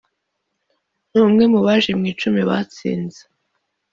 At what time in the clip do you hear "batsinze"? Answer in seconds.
2.49-3.21